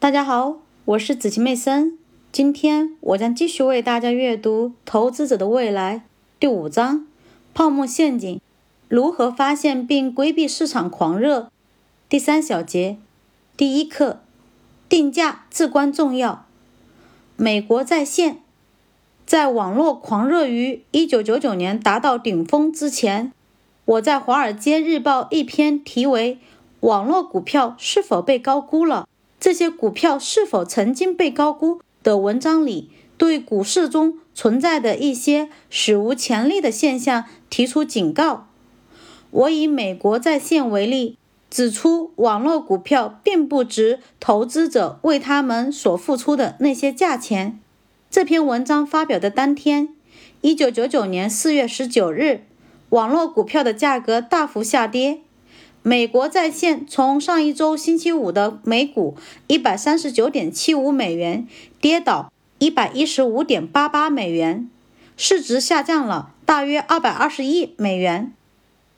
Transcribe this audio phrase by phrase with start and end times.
[0.00, 1.98] 大家好，我是子琪妹森。
[2.32, 5.96] 今天我将继续为大家阅读《投资者的未来》
[6.40, 7.06] 第五章：
[7.52, 8.40] 泡沫陷阱，
[8.88, 11.50] 如何发现并规避市场狂热。
[12.08, 12.96] 第三小节，
[13.58, 14.20] 第一课，
[14.88, 16.46] 定价至关重要。
[17.36, 18.38] 美国在线，
[19.26, 23.34] 在网络狂热于1999年达到顶峰之前，
[23.84, 26.38] 我在《华尔街日报》一篇题为
[26.80, 29.06] “网络股票是否被高估了”。
[29.40, 38.48] 这些股票是否曾经被高估的文章里，对股市中存在的一些史无前例的现象提出警告。
[39.30, 41.16] 我以美国在线为例，
[41.48, 47.58] 指出网络股票并不值投资者为他们所付出的那些价钱。
[48.10, 49.94] 这篇文章发表的当天，
[50.42, 52.42] 一九九九年四月十九日，
[52.90, 55.20] 网络股票的价格大幅下跌。
[55.82, 59.16] 美国在线从上一周星期五的每股
[59.46, 61.48] 一百三十九点七五美元
[61.80, 64.68] 跌到一百一十五点八八美元，
[65.16, 68.30] 市值下降了大约二百二十亿美元。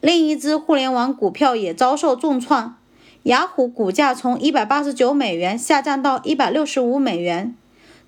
[0.00, 2.78] 另一只互联网股票也遭受重创，
[3.24, 7.54] 雅虎股价从一百八十九美元下降到一百六十五美元，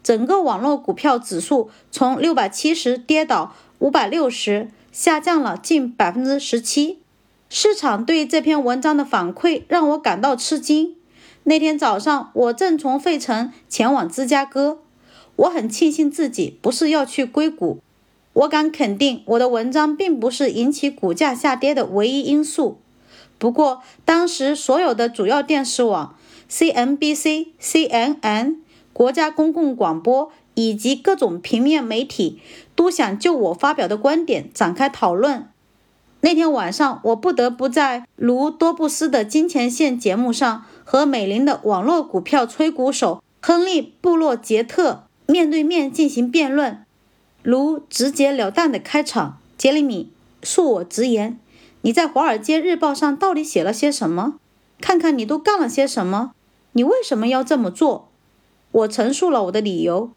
[0.03, 7.02] 整个网络股票指数从六百七十跌到五百六十，下降了近百分之十七。
[7.55, 10.97] 市场对这篇文章的反馈让我感到吃惊。
[11.43, 14.79] 那天早上，我正从费城前往芝加哥。
[15.37, 17.81] 我很庆幸自己不是要去硅谷。
[18.33, 22.79] 我敢肯定，我的文章并不是引起股价下跌的唯一因素。
[23.39, 26.17] 不过，当时所有的主要电视网、
[26.49, 28.57] CNBC、CNN、
[28.95, 32.41] 国家公共广播以及各种平面媒体
[32.75, 35.49] 都想就我发表的观点展开讨论。
[36.25, 46.85] 那天晚上，我不得不在卢多布斯的金钱线节目上和美林的网络股票吹鼓手亨利·布洛杰特面对面进行辩论。
[47.43, 50.13] 卢直截了当的开场：“杰里米，
[50.43, 51.41] 恕我直言，
[51.81, 54.35] 你在《华尔街日报》上到底写了些什么？
[54.81, 56.31] 看看你都干了些什么？
[56.75, 58.09] 你为什么要这么做？”
[58.71, 60.13] 我陈述了我的理由。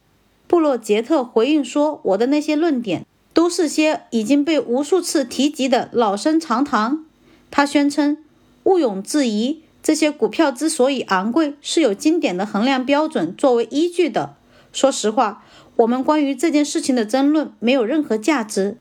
[0.48, 7.04] 布洛杰特回应说：“我的那些论点。”都是些已经被无数次提及的老生常谈。
[7.52, 8.18] 他宣称，
[8.64, 14.36] 毋庸置疑，这些股票之所以昂贵，是有经典的衡量标准作为依据的。
[14.72, 15.44] 说实话，
[15.76, 18.78] 我们关于这件事情的争论没有任何价值。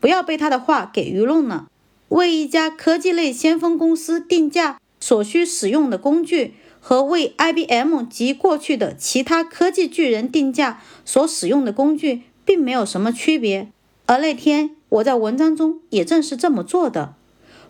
[0.00, 1.68] 不要被他的话给愚弄了。
[2.08, 13.68] 为一家科技类先锋公司定价所需使用的工具，和为 IBM 及过去的其他科技巨人定价所使用的工具，并没有什么区别。
[14.06, 17.14] 而那天，我在文章中也正是这么做的。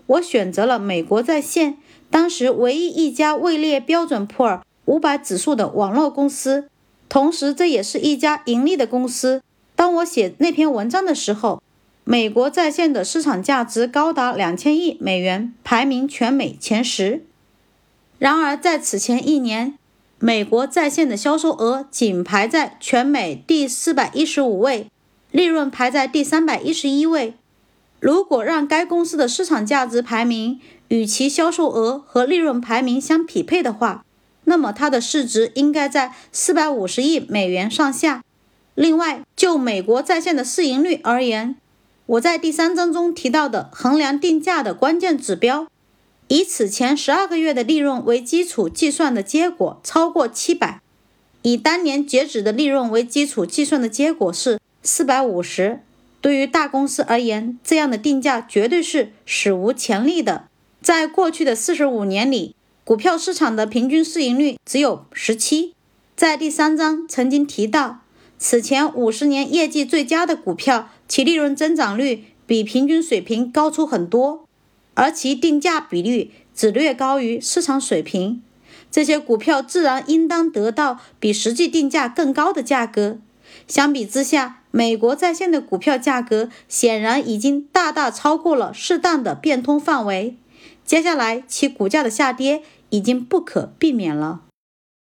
[0.07, 1.79] 我选择了美国在线
[2.11, 6.69] 当时唯一一家位列标准普尔五百指数的网络公司，
[7.09, 9.43] 同时这也是一家盈利的公司。
[9.77, 11.63] 当我写那篇文章的时候，
[12.05, 17.25] 美国在线的市场价值高达两千亿美元，排名全美前十。
[18.19, 19.79] 然而，在此前一年，
[20.19, 24.89] 美国在线的销售额仅排在全美第四百一十五位。
[25.33, 27.35] 利润排在第三百一十一位。
[27.99, 34.05] 如果让该公司的市场价值排名与其销售额和利润排名相匹配的话，
[34.45, 38.23] 那么它的市值应该在四百五十亿美元上下。
[38.75, 41.57] 另外，就美国在线的市盈率而言，
[42.07, 45.67] 我在第三章中提到的衡量定价的关键指标，
[46.29, 50.81] 以此前十二个月的利润为基础计算的结果超过七百；
[51.43, 54.59] 以当年截止的利润为基础计算的结果是。
[54.85, 55.81] 四百五十，
[56.21, 60.49] 对于大公司而言，这样的定价绝对是史无前例的。
[60.81, 65.75] 在过去的四十五年里，股票市场的平均市盈率只有十七。
[66.17, 68.01] 在第三章曾经提到，
[68.39, 74.49] 此前五十年业绩最佳的股票，其利润增长率比平均水平高出很多，
[74.95, 78.43] 而其定价比率只略高于市场水平。
[78.91, 83.19] 这些股票自然应当得到比实际定价更高的价格。
[83.69, 90.37] 相比之下，美国在线的股票价格显然已经大大超过了适当的变通范围，
[90.85, 94.41] 接下来其股价的下跌已经不可避免了。